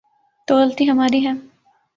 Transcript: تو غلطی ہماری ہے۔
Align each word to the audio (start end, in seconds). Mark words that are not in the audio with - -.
تو 0.47 0.53
غلطی 0.59 0.89
ہماری 0.89 1.19
ہے۔ 1.27 1.33